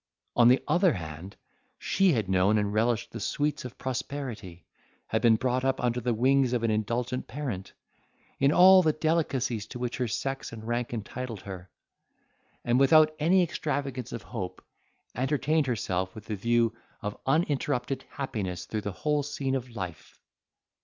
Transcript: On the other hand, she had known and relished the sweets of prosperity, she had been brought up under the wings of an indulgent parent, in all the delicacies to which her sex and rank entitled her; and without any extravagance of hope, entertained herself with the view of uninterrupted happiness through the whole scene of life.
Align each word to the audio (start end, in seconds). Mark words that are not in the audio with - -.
On 0.35 0.47
the 0.47 0.63
other 0.67 0.93
hand, 0.93 1.35
she 1.77 2.13
had 2.13 2.27
known 2.27 2.57
and 2.57 2.73
relished 2.73 3.11
the 3.11 3.19
sweets 3.19 3.65
of 3.65 3.77
prosperity, 3.77 4.65
she 4.65 4.65
had 5.05 5.21
been 5.21 5.35
brought 5.35 5.63
up 5.63 5.79
under 5.79 6.01
the 6.01 6.11
wings 6.15 6.53
of 6.53 6.63
an 6.63 6.71
indulgent 6.71 7.27
parent, 7.27 7.73
in 8.39 8.51
all 8.51 8.81
the 8.81 8.93
delicacies 8.93 9.67
to 9.67 9.77
which 9.77 9.97
her 9.97 10.07
sex 10.07 10.51
and 10.51 10.67
rank 10.67 10.91
entitled 10.91 11.41
her; 11.41 11.69
and 12.65 12.79
without 12.79 13.13
any 13.19 13.43
extravagance 13.43 14.11
of 14.11 14.23
hope, 14.23 14.65
entertained 15.13 15.67
herself 15.67 16.15
with 16.15 16.25
the 16.25 16.35
view 16.35 16.73
of 17.03 17.15
uninterrupted 17.27 18.03
happiness 18.09 18.65
through 18.65 18.81
the 18.81 18.91
whole 18.91 19.21
scene 19.21 19.53
of 19.53 19.75
life. 19.75 20.19